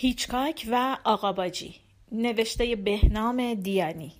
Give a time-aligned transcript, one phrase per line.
[0.00, 1.74] هیچکاک و آقاباجی
[2.12, 4.12] نوشته بهنام دیانی.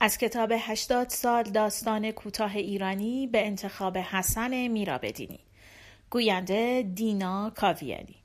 [0.00, 5.40] از کتاب 80 سال داستان کوتاه ایرانی به انتخاب حسن میرابدینی.
[6.10, 8.16] گوینده دینا کاویانی.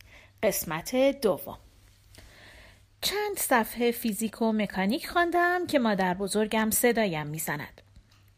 [0.43, 1.57] قسمت دوم.
[3.01, 7.81] چند صفحه فیزیک و مکانیک خواندم که مادر بزرگم صدایم می‌زند.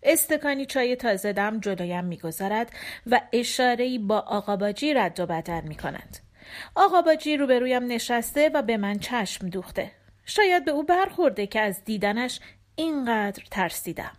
[0.03, 2.71] استکانی چای تازه دم جلویم می‌گذارد
[3.07, 6.26] و اشارهای با آقاباجی رد و بدل می کند.
[6.75, 9.91] آقا باجی روبرویم نشسته و به من چشم دوخته.
[10.25, 12.39] شاید به او برخورده که از دیدنش
[12.75, 14.11] اینقدر ترسیدم.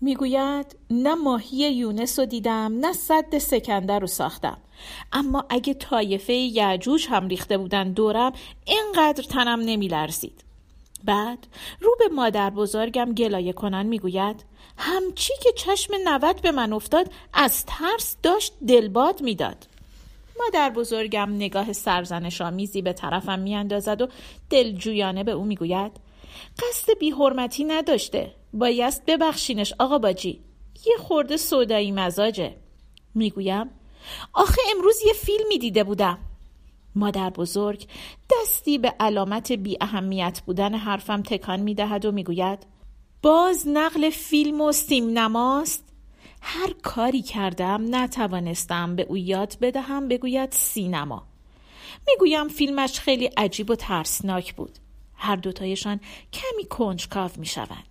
[0.00, 4.58] می‌گوید نه ماهی یونس رو دیدم نه صد سکندر رو ساختم.
[5.12, 8.32] اما اگه طایفه یعجوج هم ریخته بودن دورم
[8.64, 10.44] اینقدر تنم نمیلرزید.
[11.04, 11.46] بعد
[11.80, 14.44] رو به مادر بزرگم گلایه کنن می‌گوید
[14.78, 19.66] همچی که چشم نوت به من افتاد از ترس داشت دلباد می‌داد.
[20.38, 24.08] مادر بزرگم نگاه سرزنش آمیزی به طرفم میاندازد و
[24.50, 25.92] دلجویانه به او می‌گوید
[26.58, 28.34] قصد بی حرمتی نداشته.
[28.52, 30.40] بایست ببخشینش آقا باجی.
[30.86, 32.56] یه خورده صدایی مزاجه.
[33.14, 33.70] می‌گویم
[34.32, 36.18] آخه امروز یه فیلمی دیده بودم.
[36.94, 37.86] مادر بزرگ
[38.30, 42.66] دستی به علامت بی اهمیت بودن حرفم تکان می‌دهد و می‌گوید
[43.22, 45.85] باز نقل فیلم و سیم نماست
[46.48, 51.26] هر کاری کردم نتوانستم به او یاد بدهم بگوید سینما
[52.08, 54.78] می‌گویم فیلمش خیلی عجیب و ترسناک بود
[55.14, 56.00] هر دوتایشان
[56.32, 57.86] کمی کنجکاو می شود.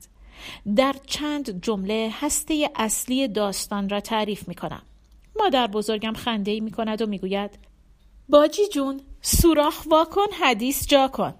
[0.76, 4.82] در چند جمله هسته اصلی داستان را تعریف می کنم.
[5.40, 7.52] مادر بزرگم خنده ای می کند و می گوید
[8.30, 11.34] باجی جون سوراخ واکن حدیث جا کن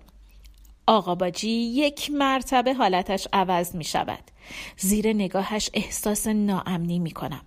[0.88, 4.24] آقا باجی یک مرتبه حالتش عوض می شود.
[4.78, 7.42] زیر نگاهش احساس ناامنی می کنم.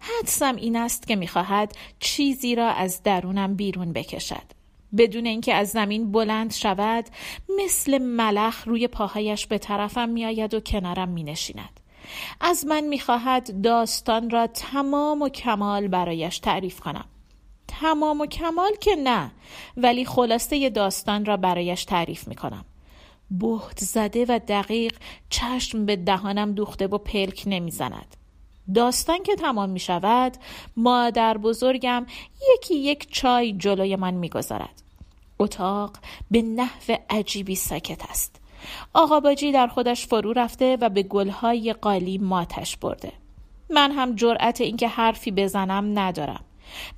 [0.00, 4.54] حدسم این است که می‌خواهد چیزی را از درونم بیرون بکشد.
[4.96, 7.04] بدون اینکه از زمین بلند شود
[7.64, 11.80] مثل ملخ روی پاهایش به طرفم میآید و کنارم می نشیند.
[12.40, 17.04] از من می‌خواهد داستان را تمام و کمال برایش تعریف کنم.
[17.68, 19.30] تمام و کمال که نه
[19.76, 22.64] ولی خلاصه داستان را برایش تعریف می کنم.
[23.38, 24.96] بهت زده و دقیق
[25.30, 28.16] چشم به دهانم دوخته و پلک نمی‌زند.
[28.74, 30.36] داستان که تمام می شود
[30.76, 32.06] مادر بزرگم
[32.54, 34.82] یکی یک چای جلوی من می‌گذارد.
[35.38, 35.96] اتاق
[36.30, 38.40] به نحو عجیبی ساکت است.
[38.92, 43.12] آقا باجی در خودش فرو رفته و به گلهای قالی ماتش برده.
[43.70, 46.44] من هم جرأت اینکه حرفی بزنم ندارم.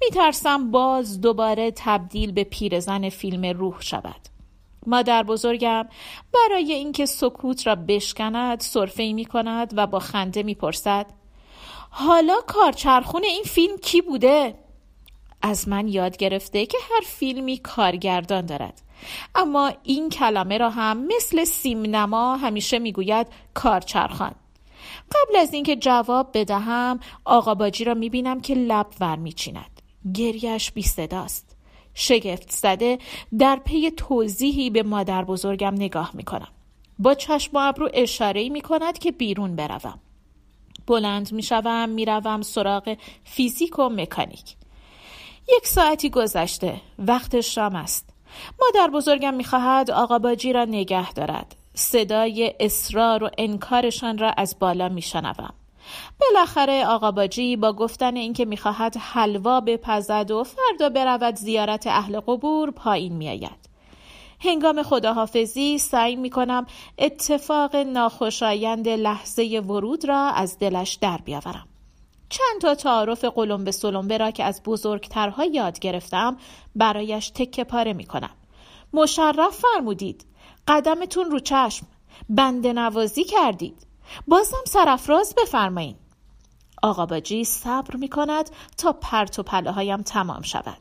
[0.00, 4.35] میترسم باز دوباره تبدیل به پیرزن فیلم روح شود.
[4.86, 5.88] مادر بزرگم
[6.34, 11.06] برای اینکه سکوت را بشکند صرفه می کند و با خنده می‌پرسد
[11.90, 14.58] حالا کارچرخون این فیلم کی بوده؟
[15.42, 18.82] از من یاد گرفته که هر فیلمی کارگردان دارد.
[19.34, 24.34] اما این کلمه را هم مثل سیم نما همیشه می‌گوید کارچرخان.
[25.12, 29.82] قبل از اینکه جواب بدهم آقا باجی را می‌بینم که لب ور میچیند.
[30.14, 31.45] گریش بی صداست
[31.98, 32.98] شگفت زده
[33.38, 36.48] در پی توضیحی به مادر بزرگم نگاه می کنم.
[36.98, 39.98] با چشم و ابرو اشاره می کند که بیرون بروم.
[40.86, 44.56] بلند می شوم می روم سراغ فیزیک و مکانیک.
[45.56, 48.08] یک ساعتی گذشته وقت شام است.
[48.60, 51.56] مادر بزرگم می خواهد آقا باجی را نگه دارد.
[51.74, 55.54] صدای اصرار و انکارشان را از بالا می شنوم.
[56.20, 62.70] بالاخره آقا باجی با گفتن اینکه می‌خواهد حلوا بپزد و فردا برود زیارت اهل قبور
[62.70, 63.66] پایین میآید
[64.40, 66.66] هنگام خداحافظی سعی می کنم
[66.98, 71.68] اتفاق ناخوشایند لحظه ورود را از دلش در بیاورم.
[72.28, 73.24] چند تا تعارف
[73.64, 76.36] به سلمبه را که از بزرگترها یاد گرفتم
[76.76, 78.30] برایش تکه پاره می کنم.
[78.92, 80.26] مشرف فرمودید.
[80.68, 81.86] قدمتون رو چشم.
[82.28, 83.85] بند نوازی کردید.
[84.28, 85.96] بازم سرافراز بفرمایید
[86.82, 90.80] آقا باجی صبر می کند تا پرت و پله هایم تمام شود.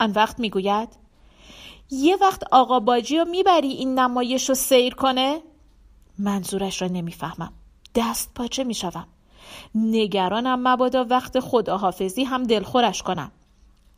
[0.00, 0.88] آن وقت می گوید
[1.90, 5.40] یه وقت آقا باجی رو می‌بری این نمایش رو سیر کنه؟
[6.18, 7.52] منظورش را نمی‌فهمم.
[7.94, 9.06] دست پاچه می‌شوم.
[9.74, 13.32] نگرانم مبادا وقت خداحافظی هم دلخورش کنم.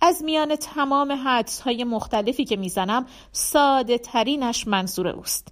[0.01, 5.49] از میان تمام حدس های مختلفی که می‌زنم ساده ترینش منظور اوست.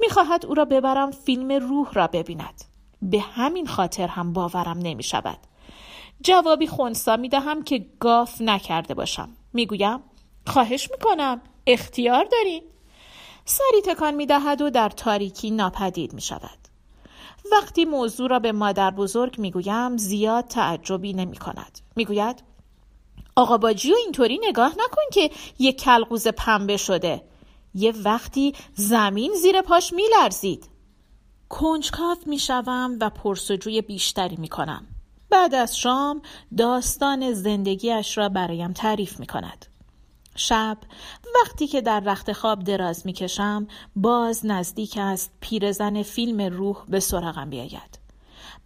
[0.00, 2.64] می‌خواهد او را ببرم فیلم روح را ببیند.
[3.02, 5.38] به همین خاطر هم باورم نمی شود
[6.20, 9.28] جوابی خونسا می دهم که گاف نکرده باشم.
[9.52, 10.00] می‌گویم
[10.46, 12.62] خواهش می‌کنم اختیار دارین.
[13.44, 16.58] سری تکان می دهد و در تاریکی ناپدید می شود
[17.52, 22.42] وقتی موضوع را به مادر بزرگ می گویم زیاد تعجبی نمی کند می گوید
[23.36, 27.22] آقا باجی و اینطوری نگاه نکن که یک کلقوز پنبه شده.
[27.74, 30.68] یه وقتی زمین زیر پاش میلرزید.
[31.48, 34.86] کنجکاو می‌شوم و پرسجوی بیشتری می‌کنم.
[35.30, 36.22] بعد از شام
[36.56, 39.66] داستان زندگیش را برایم تعریف می کند.
[40.36, 40.78] شب
[41.34, 43.66] وقتی که در رخت خواب دراز می‌کشم
[43.96, 47.98] باز نزدیک است پیرزن فیلم روح به سراغم بیاید.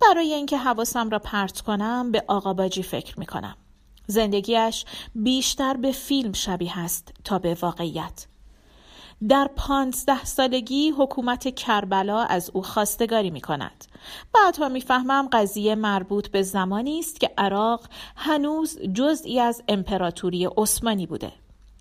[0.01, 3.57] برای اینکه حواسم را پرت کنم به آقا باجی فکر می کنم
[4.07, 4.85] زندگیش
[5.15, 8.27] بیشتر به فیلم شبیه است تا به واقعیت.
[9.29, 13.85] در پانزده سالگی حکومت کربلا از او خواستگاری می کند.
[14.35, 17.81] بعدها می‌فهمم قضیه مربوط به زمانی است که عراق
[18.17, 21.33] هنوز جزئی از امپراتوری عثمانی بوده.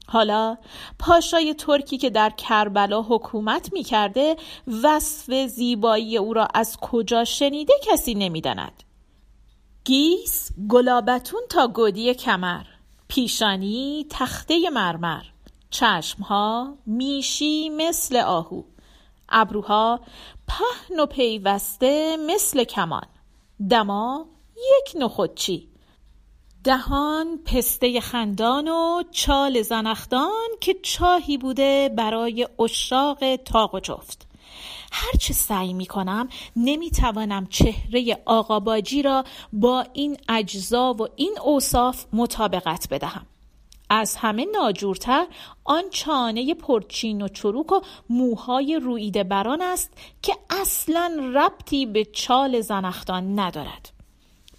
[0.08, 0.58] حالا
[1.00, 4.36] پاشای ترکی که در کربلا حکومت می کرده
[4.84, 8.84] وصف زیبایی او را از کجا شنیده کسی نمی‌داند.
[9.84, 12.64] گیس گلابتون تا گودی کمر
[13.08, 15.24] پیشانی تخته مرمر
[15.70, 18.64] چشمها میشی مثل آهو.
[19.30, 20.00] ابروها
[20.48, 23.06] پهن و پیوسته مثل کمان.
[23.70, 24.26] دما
[24.56, 25.70] یک نخودچی
[26.64, 34.28] دهان پسته خندان و چال زنخدان که چاهی بوده برای اشاق تاق و جفت.
[34.92, 39.24] هرچه سعی می کنم نمی توانم چهره آقاباجی را
[39.54, 43.26] با این اجزا و این اوصاف مطابقت بدهم.
[43.90, 45.28] از همه ناجورتر
[45.66, 52.62] آن چانه پرچین و چروک و موهای رویده بران است که اصلا ربطی به چال
[52.62, 53.98] زنختان ندارد.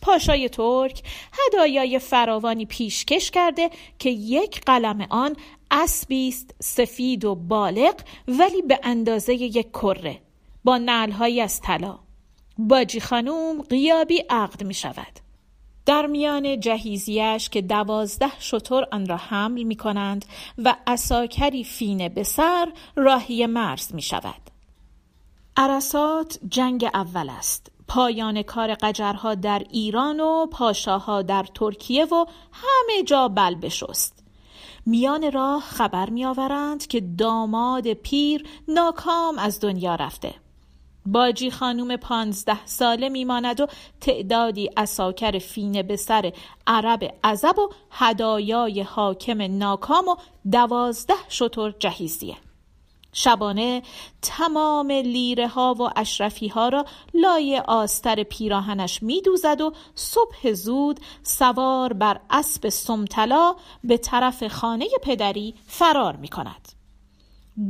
[0.02, 1.02] پاشای ترک
[1.32, 5.36] هدایای فراوانی پیشکش کرده که یک قلم آن
[5.70, 7.94] اسبی است سفید و بالغ
[8.28, 10.20] ولی به اندازه یک کره
[10.64, 11.98] با نعلهایی از طلا.
[12.58, 15.27] باجی خانوم غیابی عقد می شود
[15.88, 20.24] در میان جهیزیش که دوازده شطور آن را حمل می کنند
[20.58, 24.50] و اساکری فینه به سر راهی مرز می شود.
[25.56, 27.72] عرصات جنگ اول است.
[27.88, 34.24] پایان کار قجرها در ایران و پاشاها در ترکیه و همه جا بل بشست.
[34.86, 40.34] میان راه خبر می آورند که داماد پیر ناکام از دنیا رفته.
[41.12, 43.66] باجی خانوم پانزده ساله میماند و
[44.00, 46.32] تعدادی اساکر فینه به سر
[46.66, 50.16] عرب عذب و هدایای حاکم ناکام و
[50.50, 52.36] دوازده شطور جهیزیه
[53.12, 53.82] شبانه
[54.22, 56.84] تمام لیره ها و اشرفی ها را
[57.14, 65.54] لای آستر پیراهنش میدوزد و صبح زود سوار بر اسب سمتلا به طرف خانه پدری
[65.66, 66.77] فرار می کند.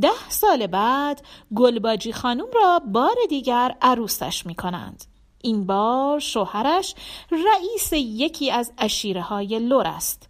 [0.02, 1.22] ده سال بعد
[1.56, 5.04] گلباجی خانم را بار دیگر عروسش می کنند.
[5.42, 6.94] این بار شوهرش
[7.30, 10.28] رئیس یکی از اشیره های لور است.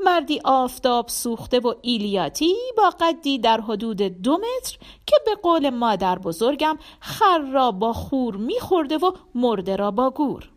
[0.00, 6.18] مردی آفتاب سوخته و ایلیاتی با قدی در حدود دو متر که به قول مادر
[6.18, 10.50] بزرگم خر را با خور میخورده و مرده را با گور.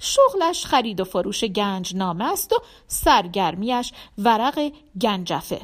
[0.00, 2.56] شغلش خرید و فروش گنج نامه است و
[2.86, 5.60] سرگرمیش ورق گنجفه.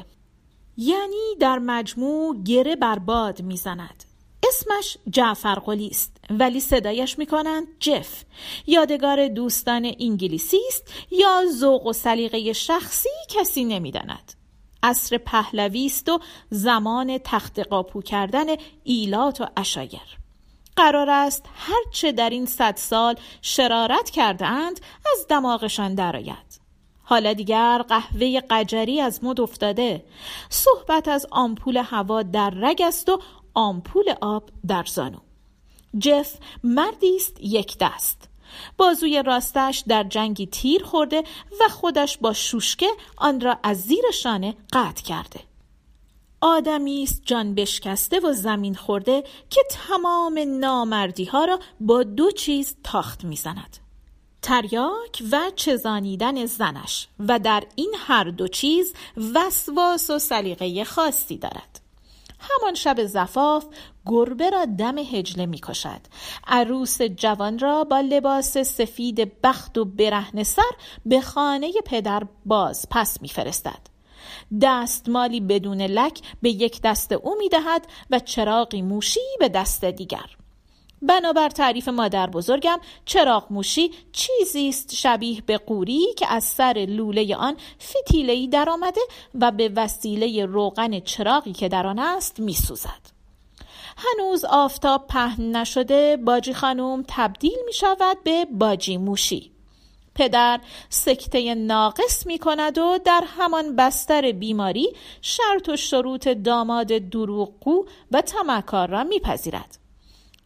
[0.77, 4.03] یعنی در مجموع گره بر باد می‌زند.
[4.47, 8.23] اسمش جعفر قلی است ولی صدایش می‌کنند جف.
[8.67, 14.33] یادگار دوستان انگلیسی است یا ذوق و سلیقه شخصی کسی نمی‌داند.
[14.83, 18.45] عصر پهلوی است و زمان تخت قاپو کردن
[18.83, 20.17] ایلات و اشایر.
[20.75, 24.79] قرار است هرچه در این صد سال شرارت کرده اند
[25.11, 26.60] از دماغشان درآید.
[27.03, 30.05] حالا دیگر قهوه قجری از مد افتاده.
[30.49, 33.19] صحبت از آمپول هوا در رگ است و
[33.53, 35.17] آمپول آب در زانو.
[35.99, 38.29] جف مردی است یک دست.
[38.77, 41.23] بازوی راستش در جنگی تیر خورده
[41.61, 45.39] و خودش با شوشکه آن را از زیر شانه قطع کرده.
[46.41, 52.75] آدمی است جان بشکسته و زمین خورده که تمام نامردی ها را با دو چیز
[52.83, 53.77] تاخت می‌زند.
[54.41, 58.93] تریاک و چزانیدن زنش و در این هر دو چیز
[59.35, 61.81] وسواس و سلیقه خاصی دارد.
[62.39, 63.65] همان شب زفاف
[64.05, 66.01] گربه را دم هجله می کشد.
[66.47, 70.71] عروس جوان را با لباس سفید بخت و برهن سر
[71.05, 73.91] به خانه پدر باز پس می فرستد.
[74.61, 80.40] دستمالی بدون لک به یک دست او می دهد و چراغی موشی به دست دیگر.
[81.01, 87.35] بنابر تعریف مادر بزرگم چراغ موشی چیزی است شبیه به قوری که از سر لوله
[87.35, 89.01] آن فتیله‌ای در آمده
[89.35, 93.11] و به وسیله روغن چراغی که در آن است میسوزد.
[93.97, 99.51] هنوز آفتاب پهن نشده باجی خانم تبدیل می شود به باجی موشی
[100.15, 107.85] پدر سکته ناقص می کند و در همان بستر بیماری شرط و شروط داماد دروغگو
[108.11, 109.80] و تمکار را میپذیرد.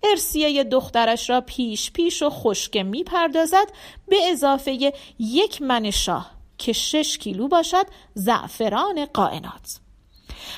[0.04, 3.68] ارسیه دخترش را پیش پیش و خشکه می‌پردازد
[4.08, 9.80] به اضافه یک من شاه که شش کیلو باشد زعفران قائنات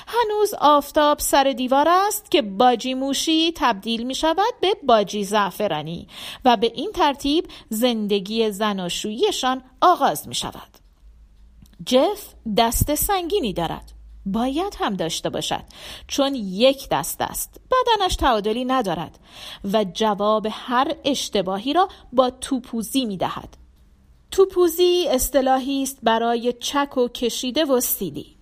[0.06, 6.08] هنوز آفتاب سر دیوار است که باجی موشی تبدیل می شود به باجی زعفرانی
[6.44, 10.78] و به این ترتیب زندگی زناشوییشان آغاز می شود.
[11.86, 13.97] جف دست سنگینی دارد.
[14.32, 15.64] باید هم داشته باشد
[16.06, 17.60] چون یک دست است.
[17.70, 19.18] بدنش تعادلی ندارد
[19.72, 23.56] و جواب هر اشتباهی را با توپوزی می دهد.
[24.30, 28.38] توپوزی اصطلاحی است برای چک و کشیده و سیلی.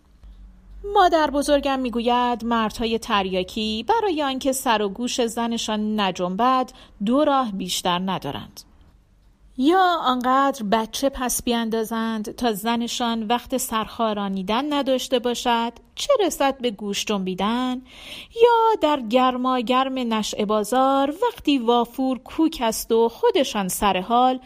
[0.95, 6.73] مادر بزرگم می‌گوید مردهای تریاکی برای آنکه سر و گوش زنشان نجنبد
[7.05, 8.61] دو راه بیشتر ندارند.
[9.59, 17.05] یا آنقدر بچه پس بیاندازند تا زنشان وقت سرخارانیدن نداشته باشد؟ چه رسد به گوش
[17.05, 17.83] جنبیدن
[18.43, 24.41] یا در گرما گرم نشع بازار وقتی وافور کوک است و خودشان سر حال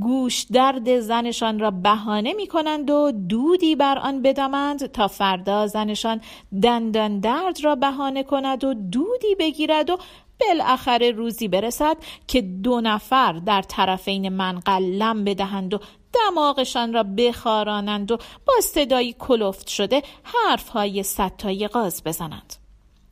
[0.00, 6.20] گوش درد زنشان را بهانه می کنند و دودی بر آن بدامند تا فردا زنشان
[6.62, 9.98] دندان درد را بهانه کند و دودی بگیرد و
[10.40, 15.78] بالاخره روزی برسد که دو نفر در طرفین منقل لم بدهند و
[16.12, 22.56] دماغشان را بخارانند و با صدایی کلفت شده حرفهای ستایی غاز بزنند.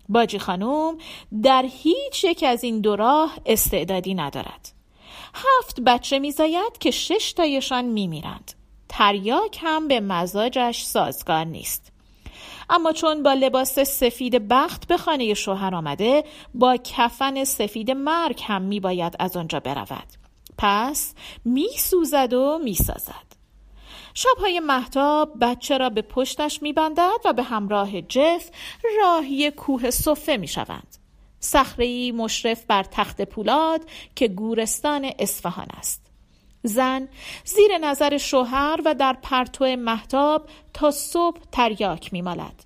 [0.09, 0.99] باجی خانوم
[1.43, 4.73] در هیچ یک از این دو راه استعدادی ندارد.
[5.35, 8.53] هفت بچه میزاید که شش تایشان میمیرند.
[8.89, 11.92] تریاک هم به مزاجش سازگار نیست.
[12.71, 18.63] اما چون با لباس سفید بخت به خانه شوهر آمده با کفن سفید مرگ هم
[18.63, 20.07] می باید از آنجا برود
[20.59, 23.33] پس می سوزد و می سازد
[24.15, 28.51] شبهای محتاب بچه را به پشتش می بندد و به همراه جف
[29.01, 30.97] راهی کوه صفه می شوند.
[31.41, 33.81] سخری مشرف بر تخت پولاد
[34.17, 36.02] که گورستان اصفهان است.
[36.63, 37.09] زن
[37.45, 42.65] زیر نظر شوهر و در پرتو محتاب تا صبح تریاک میمالد.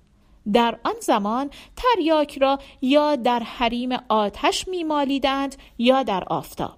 [0.53, 6.77] در آن زمان تریاک را یا در حریم آتش میمالیدند یا در آفتاب.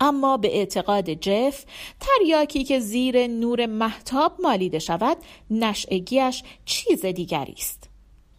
[0.00, 1.64] اما به اعتقاد جف
[2.00, 5.16] تریاکی که زیر نور محتاب مالیده شود
[5.50, 7.90] نشعگیش چیز دیگری است.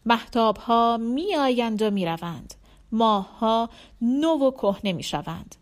[0.05, 2.53] محتاب ها می آیند و می روند
[2.91, 3.69] ماه ها
[4.01, 5.55] نو و کهنه می شوند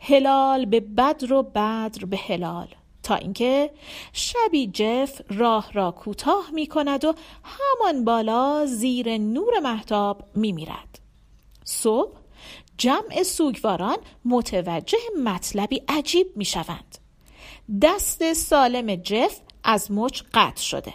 [0.00, 2.68] هلال به بدر و بدر به هلال
[3.02, 3.70] تا اینکه
[4.12, 10.98] شبی جف راه را کوتاه می کند و همان بالا زیر نور محتاب می میرد.
[11.64, 12.20] صبح
[12.78, 16.98] جمع سوگواران متوجه مطلبی عجیب می شوند.
[17.82, 20.94] دست سالم جف از مچ قطع شده.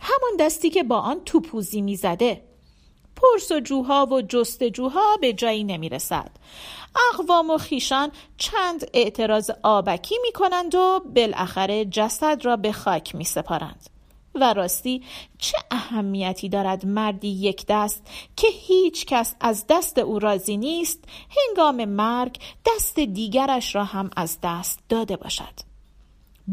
[0.00, 2.49] همان دستی که با آن توپوزی می زده.
[3.22, 6.30] پرسجوها و جستجوها به جایی نمی رسد.
[7.12, 13.24] اقوام و خیشان چند اعتراض آبکی می کنند و بالاخره جسد را به خاک می
[13.24, 13.90] سپارند.
[14.34, 15.02] و راستی
[15.38, 21.84] چه اهمیتی دارد مردی یک دست که هیچ کس از دست او راضی نیست هنگام
[21.84, 25.69] مرگ دست دیگرش را هم از دست داده باشد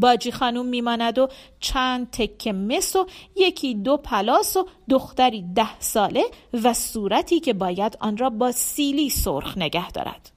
[0.00, 1.28] باجی خانوم میماند و
[1.60, 6.24] چند تکه مس و یکی دو پلاس و دختری ده ساله
[6.64, 10.30] و صورتی که باید آن را با سیلی سرخ نگه دارد.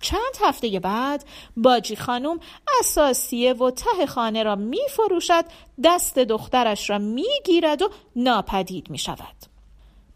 [0.00, 1.24] چند هفته بعد
[1.56, 2.40] باجی خانوم
[2.80, 5.44] اساسیه و ته خانه را می فروشد
[5.84, 9.48] دست دخترش را می گیرد و ناپدید می شود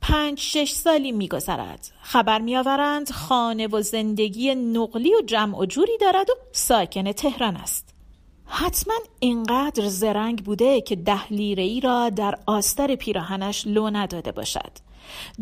[0.03, 1.89] پنج شش سالی می گذرد.
[2.03, 7.57] خبر می آورند خانه و زندگی نقلی و جمع و جوری دارد و ساکن تهران
[7.57, 7.92] است.
[8.55, 14.73] حتما اینقدر زرنگ بوده که ده لیره ای را در آستر پیراهنش لو نداده باشد.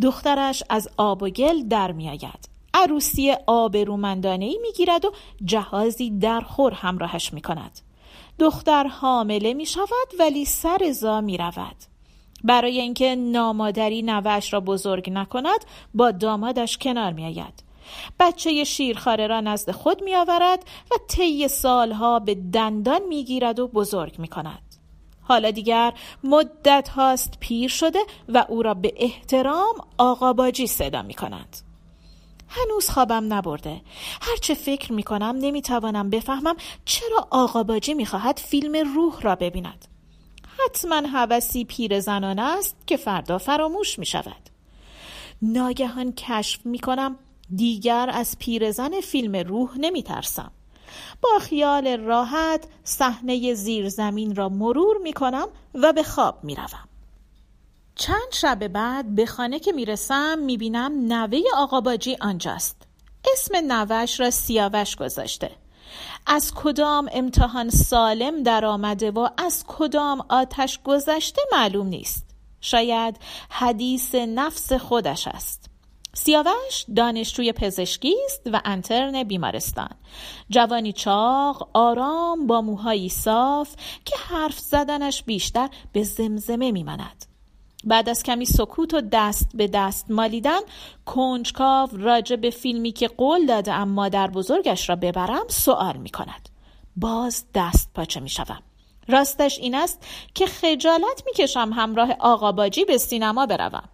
[0.02, 5.12] دخترش از آب و گل در می آید عروسی آبرومندانه ای می گیرد و
[5.45, 7.81] جهازی در خور همراهش می کند
[8.38, 11.76] دختر حامله می شود ولی سر زا می رود
[12.45, 15.64] برای اینکه نامادری نوش را بزرگ نکند
[15.95, 17.70] با دامادش کنار می آید
[18.20, 23.68] بچه شیرخواره را نزد خود می آورد و طی سالها به دندان می گیرد و
[23.68, 24.62] بزرگ می کند.
[25.23, 25.92] حالا دیگر
[26.25, 31.56] مدت هاست پیر شده و او را به احترام آقا باجی صدا می کند.
[32.50, 33.80] هنوز خوابم نبرده
[34.23, 39.35] هرچه فکر می کنم نمی توانم بفهمم چرا آقا باجی می خواهد فیلم روح را
[39.35, 39.88] ببیند
[40.59, 44.50] حتما هوسی پیر زنان است که فردا فراموش می شود
[45.42, 47.16] ناگهان کشف می کنم
[47.57, 50.50] دیگر از پیرزن فیلم روح نمی ترسم
[51.21, 56.88] با خیال راحت صحنه زیرزمین را مرور می کنم و به خواب می روم.
[57.95, 62.76] چند شب بعد به خانه که می رسم می بینم نوه آقا باجی آنجاست.
[63.33, 65.50] اسم نوش را سیاوش گذاشته.
[66.26, 72.26] از کدام امتحان سالم در آمده و از کدام آتش گذشته معلوم نیست.
[72.61, 73.16] شاید
[73.50, 75.70] حدیث نفس خودش است.
[76.12, 79.90] سیاوش دانشجوی پزشکی است و انترن بیمارستان
[80.50, 87.26] جوانی چاق آرام با موهایی صاف که حرف زدنش بیشتر به زمزمه میماند
[87.85, 90.61] بعد از کمی سکوت و دست به دست مالیدن
[91.07, 96.49] کنجکاو راجع به فیلمی که قول داده اما مادر بزرگش را ببرم سوال می کند.
[96.97, 98.62] باز دست پاچه می شوم.
[99.09, 103.88] راستش این است که خجالت می کشم همراه آقا باجی به سینما بروم.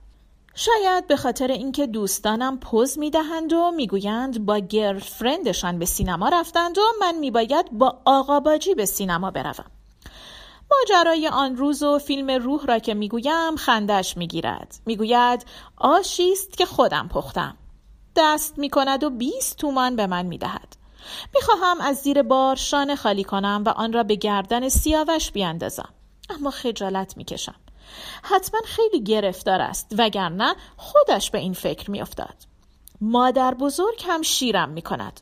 [0.58, 6.82] شاید به خاطر اینکه دوستانم پوز می‌دهند و می‌گویند با گرفرندشان به سینما رفتند و
[7.00, 9.70] من میباید با آقا باجی به سینما بروم.
[10.70, 14.80] ماجرای آن روز و فیلم روح را که می‌گویم خندش می‌گیرد.
[14.86, 15.46] می‌گوید
[15.76, 17.56] آشی است که خودم پختم.
[18.16, 20.76] دست می‌کند و 20 تومان به من می‌دهد.
[21.34, 25.88] می‌خواهم از زیر بار شانه خالی کنم و آن را به گردن سیاوش بیاندازم.
[26.30, 27.54] اما خجالت می‌کشم.
[28.22, 32.34] حتما خیلی گرفتار است وگرنه خودش به این فکر میافتاد.
[33.00, 35.20] مادر بزرگ هم شیرم می‌کند.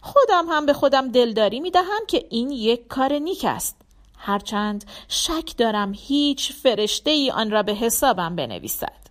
[0.00, 3.76] خودم هم به خودم دلداری می‌دهم که این یک کار نیک است.
[4.18, 9.02] هرچند شک دارم هیچ فرشته ای آن را به حسابم بنویسد.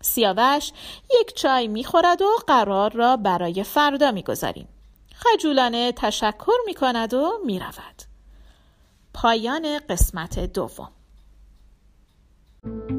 [0.00, 0.72] سیاوش
[1.20, 4.68] یک چای می‌خورد و قرار را برای فردا می‌گذاریم.
[5.14, 8.02] خجولانه تشکر می‌کند و می‌رود.
[9.14, 10.90] پایان قسمت دوم.
[12.64, 12.93] Thank you